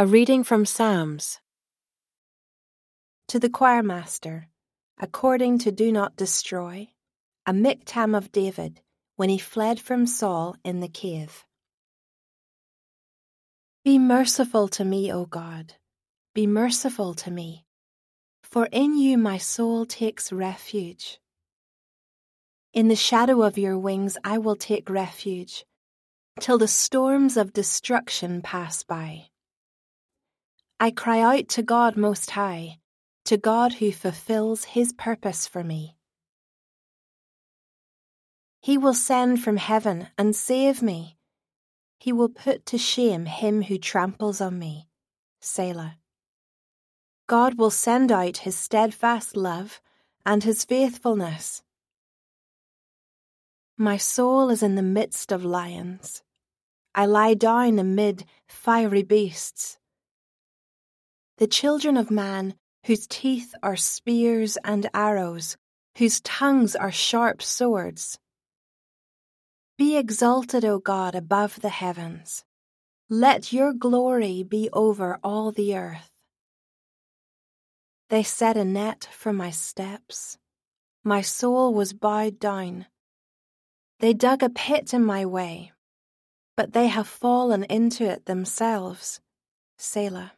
A 0.00 0.06
reading 0.06 0.44
from 0.44 0.64
Psalms. 0.64 1.40
To 3.28 3.38
the 3.38 3.50
choirmaster, 3.50 4.46
according 4.98 5.58
to 5.58 5.70
Do 5.70 5.92
Not 5.92 6.16
Destroy, 6.16 6.88
a 7.44 7.52
miktam 7.52 8.16
of 8.16 8.32
David 8.32 8.80
when 9.16 9.28
he 9.28 9.36
fled 9.36 9.78
from 9.78 10.06
Saul 10.06 10.56
in 10.64 10.80
the 10.80 10.88
cave. 10.88 11.44
Be 13.84 13.98
merciful 13.98 14.68
to 14.68 14.86
me, 14.86 15.12
O 15.12 15.26
God, 15.26 15.74
be 16.32 16.46
merciful 16.46 17.12
to 17.16 17.30
me, 17.30 17.66
for 18.42 18.70
in 18.72 18.96
you 18.96 19.18
my 19.18 19.36
soul 19.36 19.84
takes 19.84 20.32
refuge. 20.32 21.20
In 22.72 22.88
the 22.88 22.96
shadow 22.96 23.42
of 23.42 23.58
your 23.58 23.76
wings 23.76 24.16
I 24.24 24.38
will 24.38 24.56
take 24.56 24.88
refuge, 24.88 25.66
till 26.40 26.56
the 26.56 26.68
storms 26.68 27.36
of 27.36 27.52
destruction 27.52 28.40
pass 28.40 28.82
by. 28.82 29.29
I 30.82 30.90
cry 30.90 31.20
out 31.20 31.50
to 31.50 31.62
God 31.62 31.98
Most 31.98 32.30
High, 32.30 32.78
to 33.26 33.36
God 33.36 33.74
who 33.74 33.92
fulfills 33.92 34.64
His 34.64 34.94
purpose 34.94 35.46
for 35.46 35.62
me. 35.62 35.98
He 38.62 38.78
will 38.78 38.94
send 38.94 39.42
from 39.42 39.58
heaven 39.58 40.08
and 40.16 40.34
save 40.34 40.80
me. 40.80 41.18
He 41.98 42.14
will 42.14 42.30
put 42.30 42.64
to 42.66 42.78
shame 42.78 43.26
him 43.26 43.64
who 43.64 43.76
tramples 43.76 44.40
on 44.40 44.58
me. 44.58 44.88
Selah. 45.40 45.98
God 47.26 47.58
will 47.58 47.70
send 47.70 48.10
out 48.10 48.38
his 48.38 48.56
steadfast 48.56 49.36
love 49.36 49.82
and 50.24 50.44
his 50.44 50.64
faithfulness. 50.64 51.62
My 53.76 53.98
soul 53.98 54.48
is 54.48 54.62
in 54.62 54.76
the 54.76 54.82
midst 54.82 55.30
of 55.30 55.44
lions. 55.44 56.22
I 56.94 57.04
lie 57.04 57.34
down 57.34 57.78
amid 57.78 58.24
fiery 58.46 59.02
beasts 59.02 59.76
the 61.40 61.46
children 61.46 61.96
of 61.96 62.10
man, 62.10 62.52
whose 62.84 63.06
teeth 63.06 63.54
are 63.62 63.74
spears 63.74 64.58
and 64.62 64.86
arrows, 64.92 65.56
whose 65.96 66.20
tongues 66.20 66.76
are 66.76 66.92
sharp 66.92 67.40
swords. 67.40 68.18
Be 69.78 69.96
exalted, 69.96 70.66
O 70.66 70.78
God, 70.78 71.14
above 71.14 71.62
the 71.62 71.70
heavens. 71.70 72.44
Let 73.08 73.54
your 73.54 73.72
glory 73.72 74.42
be 74.42 74.68
over 74.74 75.18
all 75.24 75.50
the 75.50 75.74
earth. 75.74 76.10
They 78.10 78.22
set 78.22 78.58
a 78.58 78.64
net 78.64 79.08
for 79.10 79.32
my 79.32 79.50
steps. 79.50 80.36
My 81.02 81.22
soul 81.22 81.72
was 81.72 81.94
bowed 81.94 82.38
down. 82.38 82.84
They 84.00 84.12
dug 84.12 84.42
a 84.42 84.50
pit 84.50 84.92
in 84.92 85.02
my 85.02 85.24
way, 85.24 85.72
but 86.54 86.74
they 86.74 86.88
have 86.88 87.08
fallen 87.08 87.64
into 87.64 88.04
it 88.04 88.26
themselves. 88.26 89.22
Selah. 89.78 90.32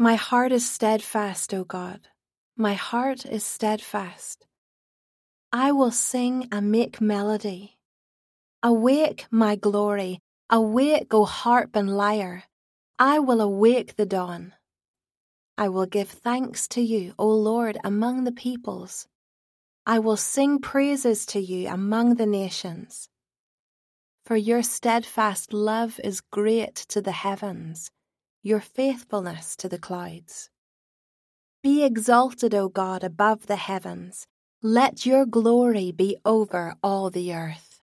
My 0.00 0.14
heart 0.14 0.52
is 0.52 0.70
steadfast, 0.70 1.52
O 1.52 1.64
God. 1.64 2.06
My 2.56 2.74
heart 2.74 3.26
is 3.26 3.42
steadfast. 3.42 4.46
I 5.52 5.72
will 5.72 5.90
sing 5.90 6.46
and 6.52 6.70
make 6.70 7.00
melody. 7.00 7.78
Awake, 8.62 9.26
my 9.32 9.56
glory. 9.56 10.20
Awake, 10.50 11.12
O 11.12 11.24
harp 11.24 11.74
and 11.74 11.96
lyre. 11.96 12.44
I 12.96 13.18
will 13.18 13.40
awake 13.40 13.96
the 13.96 14.06
dawn. 14.06 14.54
I 15.56 15.68
will 15.68 15.86
give 15.86 16.08
thanks 16.08 16.68
to 16.68 16.80
you, 16.80 17.14
O 17.18 17.26
Lord, 17.26 17.76
among 17.82 18.22
the 18.22 18.30
peoples. 18.30 19.08
I 19.84 19.98
will 19.98 20.16
sing 20.16 20.60
praises 20.60 21.26
to 21.26 21.40
you 21.40 21.66
among 21.66 22.14
the 22.14 22.26
nations. 22.26 23.08
For 24.24 24.36
your 24.36 24.62
steadfast 24.62 25.52
love 25.52 25.98
is 26.04 26.20
great 26.20 26.76
to 26.90 27.02
the 27.02 27.10
heavens 27.10 27.90
your 28.42 28.60
faithfulness 28.60 29.56
to 29.56 29.68
the 29.68 29.78
clouds. 29.78 30.50
Be 31.62 31.84
exalted, 31.84 32.54
O 32.54 32.68
God, 32.68 33.02
above 33.02 33.46
the 33.46 33.56
heavens. 33.56 34.26
Let 34.62 35.04
your 35.04 35.26
glory 35.26 35.92
be 35.92 36.16
over 36.24 36.74
all 36.82 37.10
the 37.10 37.34
earth. 37.34 37.67